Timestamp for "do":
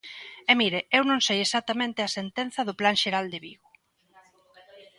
2.67-2.77